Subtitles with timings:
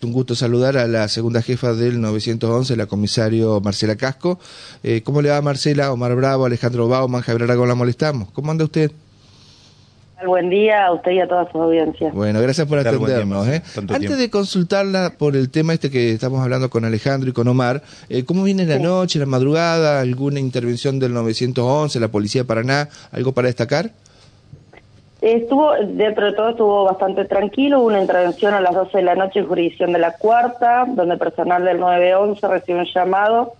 [0.00, 4.38] Un gusto saludar a la segunda jefa del 911, la comisario Marcela Casco.
[4.84, 5.90] Eh, ¿Cómo le va Marcela?
[5.90, 8.30] Omar Bravo, Alejandro Bauman, Javier Aragón, la molestamos.
[8.30, 8.92] ¿Cómo anda usted?
[10.24, 12.12] Buen día a usted y a toda su audiencia.
[12.12, 13.48] Bueno, gracias por atendernos.
[13.48, 13.60] ¿eh?
[13.74, 17.82] Antes de consultarla por el tema este que estamos hablando con Alejandro y con Omar,
[18.08, 19.98] eh, ¿cómo viene la noche, la madrugada?
[19.98, 22.88] ¿Alguna intervención del 911, la Policía de Paraná?
[23.10, 23.90] ¿Algo para destacar?
[25.20, 29.16] Estuvo, dentro de todo estuvo bastante tranquilo, hubo una intervención a las 12 de la
[29.16, 33.52] noche en jurisdicción de la cuarta, donde personal del 911 recibió un llamado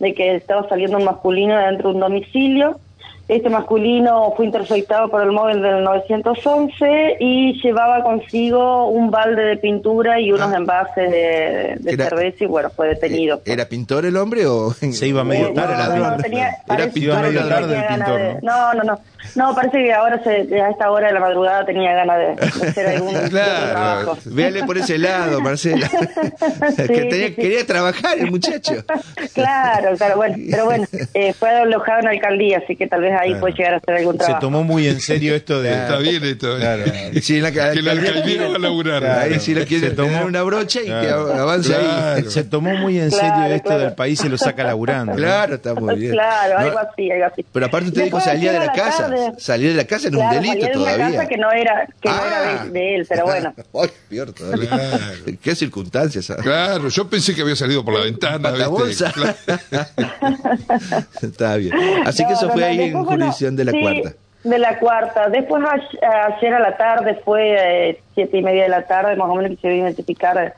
[0.00, 2.80] de que estaba saliendo un masculino dentro de un domicilio
[3.26, 9.56] este masculino fue interceptado por el móvil del 911 y llevaba consigo un balde de
[9.56, 10.56] pintura y unos ah.
[10.56, 13.40] envases de, cerveza y bueno, fue detenido.
[13.46, 15.74] ¿Era pintor el hombre o se iba medio tarde?
[15.74, 18.42] era pintor, tarde el pintor.
[18.42, 18.98] no, no, no.
[19.34, 22.86] No, parece que ahora se, a esta hora de la madrugada tenía ganas de, hacer
[22.86, 25.90] algún claro, véale por ese lado, Marcela.
[26.76, 28.84] que quería trabajar el muchacho.
[29.32, 33.13] claro, claro, bueno, pero bueno, eh, fue alojado en la alcaldía, así que tal vez
[33.20, 34.38] ahí puede llegar a hacer algún trabajo.
[34.38, 35.72] Se tomó muy en serio esto de...
[35.72, 36.56] Está bien esto.
[36.56, 36.60] ¿eh?
[36.60, 36.84] Claro.
[37.20, 39.04] Sí, la, que la alcaldía va a laburar.
[39.04, 42.24] ahí sí la quiere tomar una brocha y que avance ahí.
[42.28, 45.14] Se tomó muy en serio esto del país y lo saca laburando.
[45.14, 46.12] Claro, está muy bien.
[46.12, 47.44] Claro, algo así, algo así.
[47.52, 49.10] Pero aparte usted dijo salía de la casa.
[49.38, 51.06] Salir de la casa era un delito todavía.
[51.06, 53.54] Una casa que no era, que no era de, de, él, pero bueno.
[53.74, 54.70] Ay, peor todavía.
[55.42, 56.26] Qué circunstancias.
[56.26, 56.42] ¿sabes?
[56.42, 58.50] Claro, yo pensé que había salido por la ventana.
[58.50, 59.12] La bolsa.
[61.22, 61.72] Está bien.
[62.04, 64.12] Así que eso fue ahí en jurisdicción de la cuarta.
[64.44, 65.28] De la cuarta.
[65.30, 69.34] Después ayer a la tarde fue eh, siete y media de la tarde, más o
[69.34, 70.54] menos que se vio identificar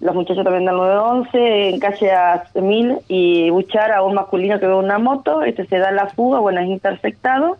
[0.00, 2.10] los muchachos también del 911 en calle
[2.54, 6.38] Mil y buchar a un masculino que ve una moto, este se da la fuga,
[6.38, 7.58] bueno, es interceptado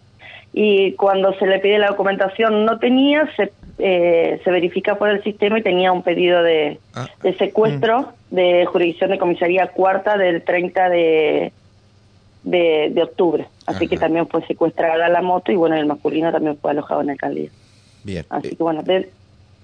[0.52, 5.22] y cuando se le pide la documentación no tenía, se, eh, se verifica por el
[5.22, 7.06] sistema y tenía un pedido de, ah.
[7.22, 8.34] de secuestro mm.
[8.34, 11.52] de jurisdicción de comisaría cuarta del 30 de,
[12.50, 13.48] de, octubre.
[13.66, 17.08] Así que también fue secuestrada la moto y bueno, el masculino también fue alojado en
[17.08, 17.50] el alcaldía.
[18.04, 18.24] Bien.
[18.30, 19.10] Así que bueno, de,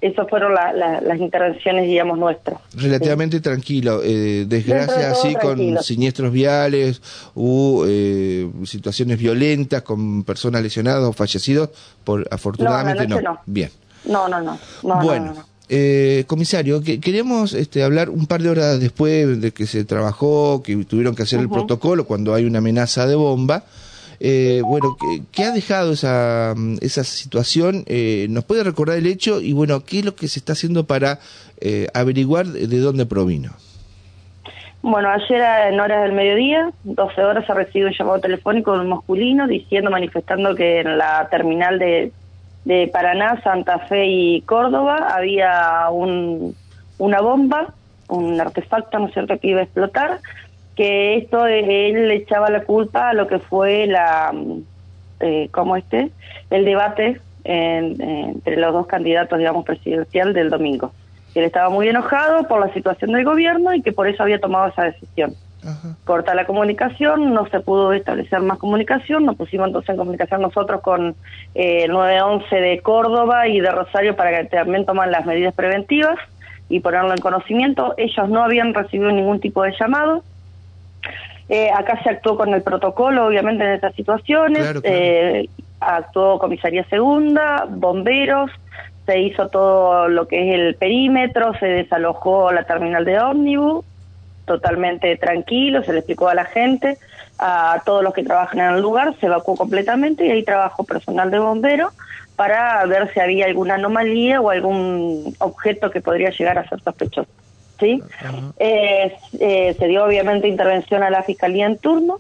[0.01, 2.61] esas fueron las intervenciones, digamos, nuestras.
[2.75, 4.03] Relativamente tranquilo.
[4.05, 7.01] Eh, desgracia así con siniestros viales,
[7.35, 11.71] hubo eh, situaciones violentas con personas lesionadas o fallecidos,
[12.05, 13.39] por afortunadamente no.
[13.47, 13.71] Bien.
[14.05, 14.59] No, no, no.
[14.83, 15.35] bueno.
[15.69, 20.63] Eh, comisario, que, queremos este, hablar un par de horas después de que se trabajó,
[20.63, 23.65] que tuvieron que hacer el protocolo cuando hay una amenaza de bomba.
[24.21, 24.97] Eh, bueno,
[25.33, 27.85] ¿qué, ha dejado esa, esa situación?
[27.87, 29.41] Eh, ¿Nos puede recordar el hecho?
[29.41, 31.19] Y bueno, ¿qué es lo que se está haciendo para
[31.61, 33.53] eh, averiguar de dónde provino?
[34.83, 35.41] Bueno, ayer
[35.73, 39.91] en horas del mediodía, 12 horas, se recibido un llamado telefónico de un masculino diciendo,
[39.91, 42.13] manifestando que en la terminal de,
[42.65, 46.55] de Paraná, Santa Fe y Córdoba había un,
[46.99, 47.75] una bomba,
[48.09, 50.21] un artefacto, ¿no es cierto?, que iba a explotar
[50.77, 54.35] que esto él le echaba la culpa a lo que fue la,
[55.21, 56.11] eh, ¿cómo este?
[56.51, 60.93] El debate entre los dos candidatos, digamos, presidencial del domingo.
[61.35, 64.69] Él estaba muy enojado por la situación del gobierno y que por eso había tomado
[64.69, 65.35] esa decisión.
[66.05, 70.81] Corta la comunicación, no se pudo establecer más comunicación, nos pusimos entonces en comunicación nosotros
[70.83, 71.15] con
[71.55, 76.19] eh, el 911 de Córdoba y de Rosario para que también toman las medidas preventivas
[76.69, 77.95] y ponerlo en conocimiento.
[77.97, 80.23] Ellos no habían recibido ningún tipo de llamado,
[81.49, 84.81] eh, acá se actuó con el protocolo, obviamente, en estas situaciones.
[84.83, 85.49] Eh,
[85.81, 88.51] actuó Comisaría Segunda, bomberos,
[89.05, 93.85] se hizo todo lo que es el perímetro, se desalojó la terminal de ómnibus,
[94.45, 96.99] totalmente tranquilo, se le explicó a la gente,
[97.39, 101.31] a todos los que trabajan en el lugar, se evacuó completamente y ahí trabajó personal
[101.31, 101.93] de bomberos
[102.37, 107.31] para ver si había alguna anomalía o algún objeto que podría llegar a ser sospechoso.
[107.79, 108.03] ¿sí?
[108.59, 112.19] Eh, eh, se dio obviamente intervención a la Fiscalía en turno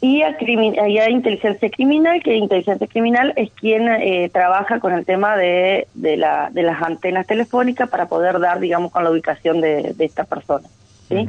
[0.00, 5.36] y a, a Inteligencia Criminal, que Inteligencia Criminal es quien eh, trabaja con el tema
[5.36, 9.94] de, de, la, de las antenas telefónicas para poder dar, digamos, con la ubicación de,
[9.94, 10.68] de esta persona.
[11.08, 11.28] ¿Sí?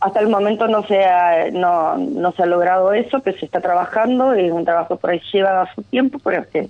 [0.00, 3.60] Hasta el momento no se, ha, no, no se ha logrado eso, pero se está
[3.60, 6.68] trabajando, es un trabajo por ahí lleva su tiempo, pero que,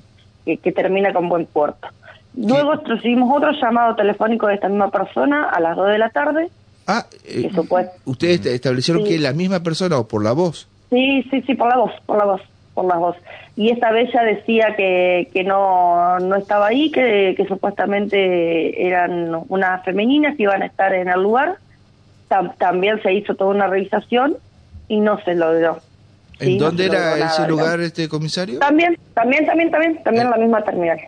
[0.57, 1.89] que termina con buen puerto.
[2.37, 6.49] Luego recibimos otro llamado telefónico de esta misma persona a las 2 de la tarde.
[6.87, 7.51] Ah, eh,
[8.05, 10.69] ¿ustedes establecieron que es la misma persona o por la voz?
[10.91, 12.43] Sí, sí, sí, por la voz, por la voz,
[12.75, 13.17] por la voz.
[13.57, 19.85] Y esta bella decía que, que no, no estaba ahí, que, que supuestamente eran unas
[19.85, 21.57] femeninas que iban a estar en el lugar.
[22.59, 24.37] También se hizo toda una revisación
[24.89, 25.79] y no se logró.
[26.41, 28.59] ¿En dónde era ese lugar, este comisario?
[28.59, 30.99] También, también, también, también, también la misma terminal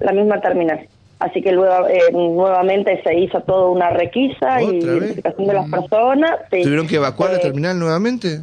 [0.00, 0.86] la misma terminal.
[1.20, 6.32] Así que luego, eh, nuevamente se hizo toda una requisa y identificación de las personas.
[6.50, 6.62] sí.
[6.62, 8.42] ¿Tuvieron que evacuar la Eh, terminal nuevamente?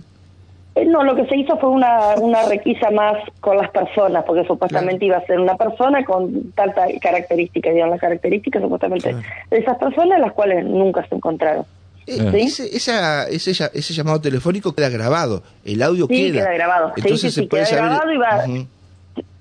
[0.74, 4.44] eh, No, lo que se hizo fue una, una requisa más con las personas, porque
[4.48, 9.24] supuestamente iba a ser una persona con tanta característica, digamos, las características supuestamente Claro.
[9.52, 11.66] de esas personas, las cuales nunca se encontraron.
[12.06, 12.38] Eh, ¿Sí?
[12.42, 16.42] ese, esa- ese, ese llamado telefónico queda grabado, el audio Sí, queda.
[16.46, 16.94] queda grabado.
[16.98, 17.86] Entonces sí, se sí, puede queda saber.
[17.92, 18.46] grabado y va-.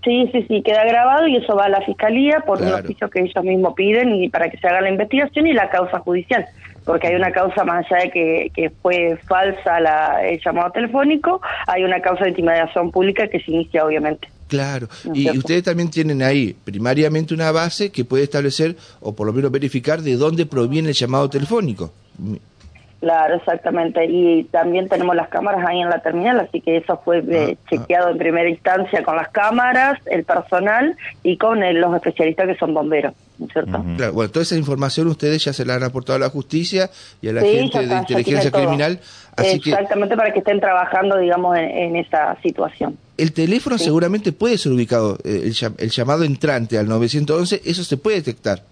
[0.05, 2.85] Sí, sí, sí, queda grabado y eso va a la fiscalía por un Claro.
[2.85, 6.01] oficio que ellos mismos piden y para que se haga la investigación y la causa
[6.01, 6.45] judicial,
[6.85, 11.41] porque hay una causa más allá de que, que fue falsa la, el llamado telefónico,
[11.69, 14.29] hay una causa de intimidación pública que se inicia obviamente.
[14.49, 15.39] Claro, No y cierto.
[15.39, 20.03] ustedes también tienen ahí primariamente una base que puede establecer o por lo menos verificar
[20.03, 21.93] de dónde proviene el llamado telefónico.
[23.03, 24.05] Claro, exactamente.
[24.07, 27.69] Y también tenemos las cámaras ahí en la terminal, así que eso fue eh, Ah,
[27.69, 32.55] chequeado en primera instancia con las cámaras, el personal y con eh, los especialistas que
[32.55, 33.85] son bomberos, ¿no es cierto?
[33.97, 36.91] Claro, bueno, toda esa información ustedes ya se la han aportado a la justicia
[37.21, 39.01] y a la Sí, gente de está, inteligencia criminal,
[39.37, 42.97] así que Exactamente para que estén trabajando, digamos, en, en esa situación.
[43.19, 43.85] el teléfono Sí.
[43.87, 48.63] seguramente puede ser ubicado, eh, el, el llamado entrante al 911, eso se puede detectar.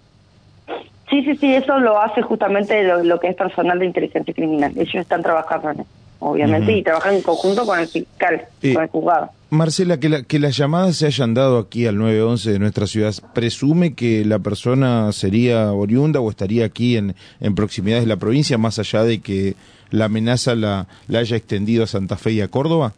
[1.21, 4.73] Sí, sí, sí, eso lo hace justamente lo, lo que es personal de inteligencia criminal.
[4.75, 5.91] Ellos están trabajando en eso,
[6.21, 9.31] obviamente, y trabajan en conjunto con el fiscal, con el juzgado.
[9.51, 13.13] Marcela, que, la- que las llamadas se hayan dado aquí al 911 de nuestra ciudad,
[13.35, 18.57] ¿presume que la persona sería oriunda o estaría aquí en, en proximidades de la provincia,
[18.59, 19.57] más allá de que
[19.91, 22.93] la amenaza la, la haya extendido a Santa Fe y a Córdoba?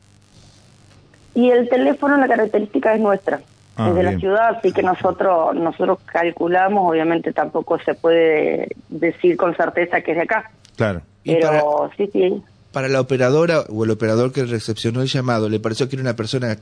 [1.35, 3.41] Y el teléfono, la característica es nuestra,
[3.77, 9.37] Ah, es de la ciudad, así que nosotros nosotros calculamos, obviamente tampoco se puede decir
[9.37, 11.01] con certeza que es de acá, Claro.
[11.25, 12.43] Y pero para- sí, sí,
[12.73, 16.17] Para la operadora o el operador que recepcionó el llamado, ¿le pareció que era una
[16.17, 16.57] persona,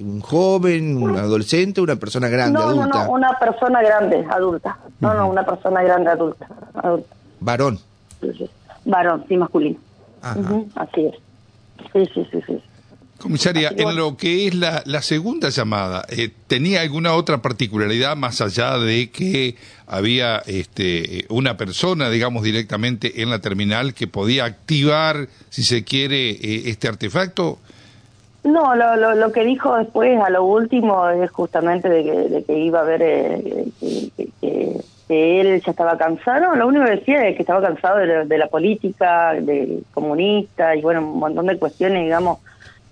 [0.00, 3.04] un joven, un adolescente, una persona grande, no, no, adulta?
[3.04, 7.14] no, una persona grande, adulta, no, no, una persona grande, adulta, adulta.
[7.40, 7.78] Varón.
[8.20, 8.50] Sí, sí.
[8.84, 9.78] varón, sí, masculino.
[10.22, 10.40] Ajá.
[10.76, 11.14] Así es.
[11.92, 12.62] Sí, sí, sí, sí.
[13.18, 13.92] Comisaria, en bueno.
[13.92, 19.10] lo que es la, la segunda llamada, eh, ¿tenía alguna otra particularidad más allá de
[19.10, 19.54] que
[19.86, 26.30] había este, una persona, digamos, directamente en la terminal que podía activar, si se quiere,
[26.32, 27.58] eh, este artefacto?
[28.42, 32.44] No, lo, lo, lo que dijo después, a lo último, es justamente de que, de
[32.44, 36.54] que iba a haber, eh, que, que- él ya estaba cansado.
[36.56, 40.80] Lo único que decía es que estaba cansado de, de la política, de comunista y
[40.80, 42.38] bueno, un montón de cuestiones, digamos,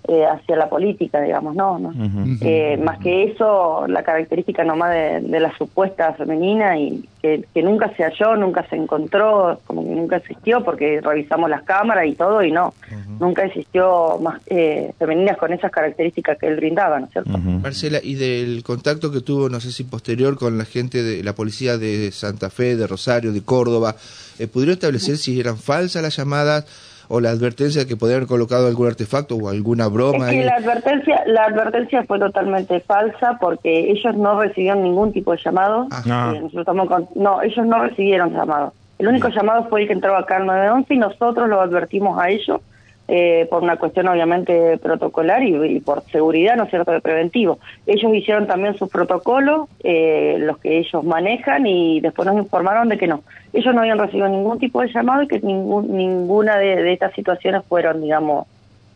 [0.07, 1.93] eh, hacia la política, digamos, no, no.
[2.41, 7.63] Eh, más que eso, la característica nomás de, de la supuesta femenina y que, que
[7.63, 12.15] nunca se halló, nunca se encontró, como que nunca existió, porque revisamos las cámaras y
[12.15, 12.73] todo y no,
[13.17, 17.37] nunca existió más eh, femeninas con esas características que él brindaba, ¿no es cierto?
[17.37, 21.33] Marcela, y del contacto que tuvo, no sé si posterior, con la gente de la
[21.33, 23.95] policía de Santa Fe, de Rosario, de Córdoba,
[24.37, 26.65] eh, ¿pudieron establecer si eran falsas las llamadas
[27.07, 30.25] o la advertencia de que podían haber colocado algún artefacto o alguna broma?
[30.29, 30.45] Es que ahí?
[30.45, 35.87] la advertencia, la advertencia fue totalmente falsa porque ellos no recibieron ningún tipo de llamado.
[35.91, 36.33] Ah.
[36.35, 38.73] Eh, nosotros estamos con- no, ellos no recibieron llamado.
[38.99, 42.29] El único llamado fue el que entró acá al 911 y nosotros lo advertimos a
[42.29, 42.61] ellos
[43.07, 47.59] eh, por una cuestión obviamente protocolar y, y por seguridad, ¿no es cierto?, de preventivo.
[47.85, 52.97] Ellos hicieron también sus protocolos, eh, los que ellos manejan, y después nos informaron de
[52.97, 53.23] que no.
[53.51, 57.13] Ellos no habían recibido ningún tipo de llamado y que ningún, ninguna de, de estas
[57.13, 58.47] situaciones fueron, digamos,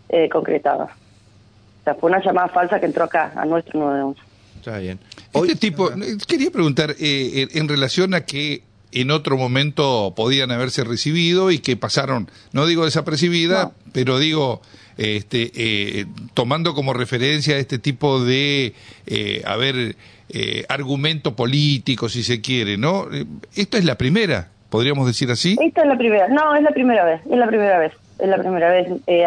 [0.09, 0.89] eh, concretadas.
[0.89, 4.21] O sea, fue una llamada falsa que entró acá, a nuestro 911.
[4.57, 4.99] Está bien.
[5.17, 5.89] Este Hoy- tipo,
[6.27, 11.59] quería preguntar eh, en- en relación a que en otro momento podían haberse recibido y
[11.59, 13.73] que pasaron, no digo desapercibida, No.
[13.93, 14.61] pero digo,
[14.97, 18.73] este, eh, tomando como referencia este tipo de,
[19.05, 19.95] eh, a ver,
[20.29, 23.07] eh, argumento político, si se quiere, ¿no?
[23.13, 23.25] Eh,
[23.55, 25.55] Esto es la primera, podríamos decir así.
[25.61, 28.37] Esta es la primera, no, es la primera vez, es la primera vez, es la
[28.37, 28.87] primera vez.
[29.07, 29.25] Eh,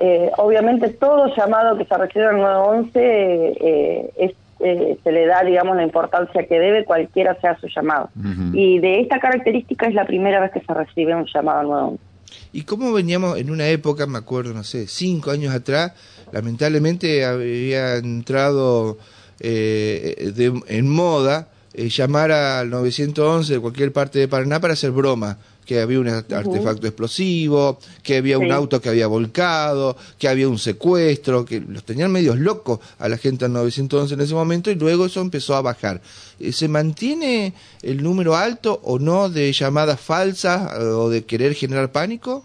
[0.00, 5.42] eh, obviamente todo llamado que se recibe al 911 eh, es, eh, se le da,
[5.44, 8.10] digamos, la importancia que debe cualquiera sea su llamado.
[8.52, 12.02] Y de esta característica es la primera vez que se recibe un llamado 911.
[12.52, 15.92] ¿Y cómo veníamos en una época, me acuerdo, no sé, cinco años atrás,
[16.32, 18.98] lamentablemente había entrado
[19.40, 24.92] eh, de- en moda eh, llamar al 911 de cualquier parte de Paraná para hacer
[24.92, 28.50] broma, que había un artefacto explosivo, que había un Sí.
[28.50, 33.16] auto que había volcado, que había un secuestro, que los tenían medios locos a la
[33.16, 36.00] gente al 911 en ese momento y luego eso empezó a bajar.
[36.40, 41.54] Eh, ¿Se mantiene el número alto o no de llamadas falsas eh, o de querer
[41.54, 42.44] generar pánico?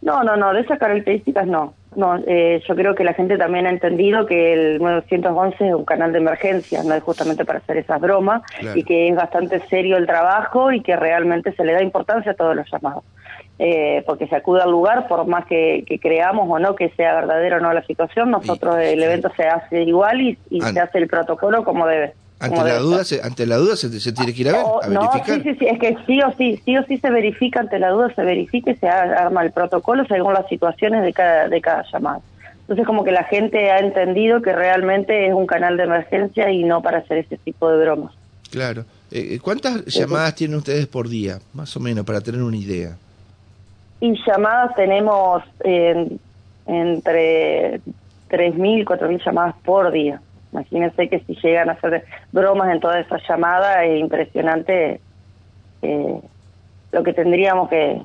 [0.00, 1.74] No, no, no, de esas características no.
[1.96, 5.84] No, eh, yo creo que la gente también ha entendido que el 911 es un
[5.84, 8.42] canal de emergencia, no es justamente para hacer esas bromas,
[8.74, 12.34] y que es bastante serio el trabajo y que realmente se le da importancia a
[12.34, 13.04] todos los llamados.
[13.58, 17.58] Eh, porque se acude al lugar, por más que, creamos o no que sea verdadero
[17.58, 21.62] o no la situación, nosotros el evento se hace igual y, se hace el protocolo
[21.64, 22.14] como debe.
[22.42, 25.12] Ante la, duda, se, ante la duda se, tiene que ir a ver, a no,
[25.24, 27.90] Sí, sí, sí, es que sí o sí, sí o sí se verifica, ante la
[27.90, 31.84] duda se verifica y se arma el protocolo según las situaciones de cada, de cada
[31.92, 32.20] llamada.
[32.62, 36.64] Entonces como que la gente ha entendido que realmente es un canal de emergencia y
[36.64, 38.12] no para hacer ese tipo de bromas.
[38.50, 38.84] Claro.
[39.12, 42.96] Eh, ¿Cuántas llamadas tienen ustedes por día, más o menos, para tener una idea?
[44.00, 46.08] Y llamadas tenemos eh,
[46.66, 47.80] entre
[48.30, 50.20] 3.000, 4.000 llamadas por día.
[50.52, 55.00] Imagínense que si llegan a hacer bromas en toda esa llamada, es impresionante
[55.80, 56.20] eh,
[56.92, 58.02] lo que tendríamos que,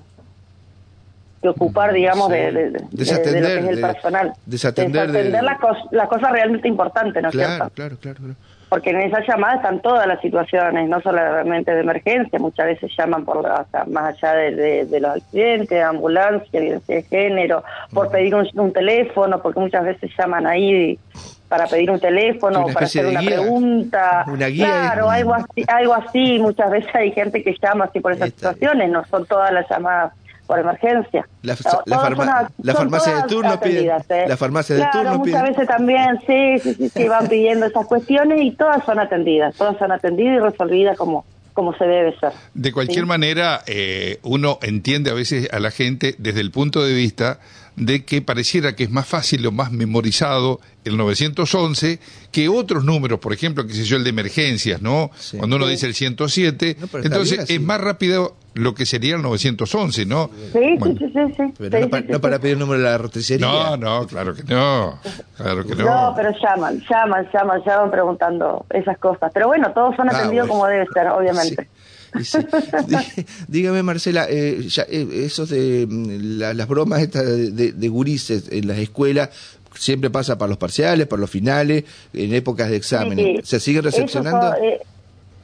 [1.41, 4.33] que ocupar, digamos, de, de, de, lo que es el personal.
[4.45, 5.59] Desatender, desatender la,
[5.91, 7.69] la cosa realmente importante, ¿no es cierto?
[7.71, 8.35] Claro, claro, claro.
[8.69, 13.23] Porque en esa llamada están todas las situaciones, no solamente de emergencia, muchas veces llaman
[13.23, 13.41] por
[13.87, 17.63] más allá de, los accidentes, ambulancia, violencia de género,
[17.93, 20.99] por pedir un, teléfono, porque muchas veces llaman ahí
[21.47, 24.25] para pedir un teléfono, para hacer una pregunta.
[24.27, 24.65] Una guía.
[24.65, 26.39] Claro, algo así, algo así.
[26.39, 30.13] Muchas veces hay gente que llama así por esas situaciones, no son todas las llamadas
[30.47, 31.27] por emergencia.
[31.41, 33.85] La, farmacia de turno pide.
[33.85, 34.25] ¿eh?
[34.27, 38.51] La farmacia de turno muchas veces también, sí, sí, sí, van pidiendo esas cuestiones y
[38.51, 42.33] todas son atendidas, todas son atendidas y resolvidas como como se debe ser.
[42.53, 46.93] De cualquier manera, eh, uno entiende a veces a la gente desde el punto de
[46.93, 47.39] vista
[47.77, 51.99] de que pareciera que es más fácil o más memorizado el 911
[52.31, 55.11] que otros números, por ejemplo, que sé yo, el de emergencias, ¿no?
[55.37, 60.31] Cuando uno dice el 107, entonces es más rápido lo que sería el 911, ¿no?
[60.51, 61.53] Sí, sí, sí, sí.
[61.57, 63.45] Pero no, para pedir el número de la roticería.
[63.45, 64.99] No, no, claro que no.
[65.35, 65.85] Claro que no.
[65.85, 69.29] No, pero llaman, llaman, llaman, llaman preguntando esas cosas.
[69.31, 71.67] Pero bueno, todos son ah, atendidos como debe ser, obviamente.
[73.47, 78.67] Dígame, Marcela, eh, ya, eh, esos de mm, las bromas estas de, de, gurises en
[78.67, 79.29] las escuelas,
[79.73, 81.83] siempre pasa para los parciales, para los finales,
[82.13, 83.47] en épocas de exámenes.
[83.47, 84.55] ¿Se sigue recepcionando?
[84.55, 84.79] Eh,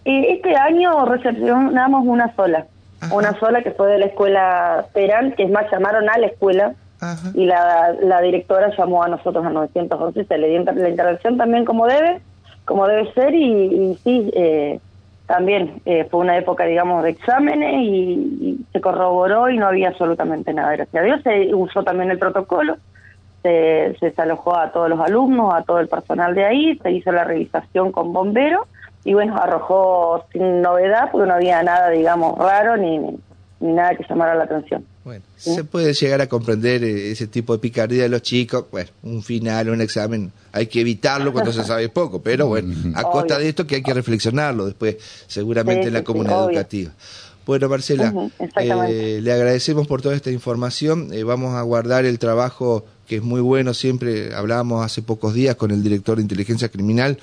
[0.05, 2.67] este año recepcionamos una sola,
[3.11, 6.75] una sola que fue de la escuela Perán, que es más, llamaron a la escuela.
[7.33, 11.65] Y la, la directora llamó a nosotros a 911, se le dio la intervención también
[11.65, 12.21] como debe,
[12.63, 14.79] como debe ser, y, y sí, eh,
[15.27, 20.53] también eh, fue una época, digamos, de exámenes y, se corroboró y no había absolutamente
[20.53, 20.75] nada.
[20.75, 22.77] Gracias a Dios se usó también el protocolo,
[23.41, 27.11] se, se desalojó a todos los alumnos, a todo el personal de ahí, se hizo
[27.11, 28.67] la revisación con bomberos
[29.05, 33.17] y bueno, arrojó sin novedad porque no había nada, digamos, raro ni,
[33.63, 34.85] ni nada que llamara la atención.
[35.05, 38.65] Bueno, se puede llegar a comprender eh, ese tipo de picardía de los chicos.
[38.69, 43.03] Bueno, un final, un examen, hay que evitarlo cuando se sabe poco, pero bueno, a
[43.03, 46.91] costa de esto que hay que reflexionarlo después, seguramente en la comunidad educativa.
[47.45, 48.13] Bueno, Marcela,
[48.59, 51.13] eh, le agradecemos por toda esta información.
[51.13, 53.73] Eh, vamos a guardar el trabajo que es muy bueno.
[53.73, 57.17] Siempre hablábamos hace pocos días con el director de inteligencia criminal,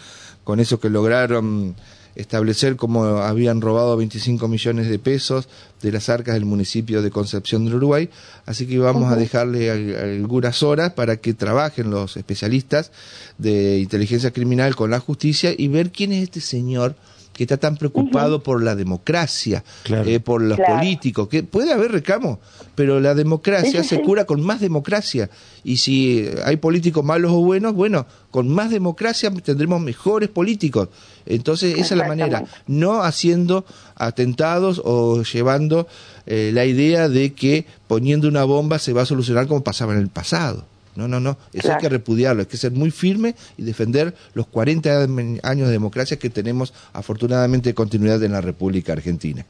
[0.44, 1.75] con eso que lograron
[2.20, 5.48] establecer cómo habían robado 25 millones de pesos
[5.82, 8.10] de las arcas del municipio de Concepción del Uruguay.
[8.46, 12.92] Así que vamos a dejarle algunas horas para que trabajen los especialistas
[13.38, 16.94] de inteligencia criminal con la justicia y ver quién es este señor
[17.40, 22.38] que está tan preocupado por la democracia, eh, por los políticos, que puede haber recamo,
[22.75, 25.30] pero la democracia se cura con más democracia.
[25.64, 30.90] Y si hay políticos malos o buenos, bueno, con más democracia tendremos mejores políticos.
[31.25, 35.88] Entonces, esa es la manera, no haciendo atentados o llevando
[36.26, 40.00] eh, la idea de que poniendo una bomba se va a solucionar como pasaba en
[40.00, 40.66] el pasado.
[40.97, 41.38] No, no, no.
[41.52, 42.40] Eso hay que repudiarlo.
[42.40, 45.06] Hay que ser muy firme y defender los 40
[45.42, 49.47] años de democracia que tenemos, afortunadamente, de continuidad en la República Argentina.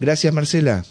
[0.00, 0.84] Gracias, Marcela.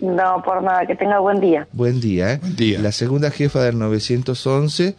[0.00, 0.86] No, por nada.
[0.86, 1.66] Que tenga buen día.
[1.72, 2.38] Buen día, ¿eh?
[2.40, 2.80] Buen día.
[2.80, 4.96] La segunda jefa del 911.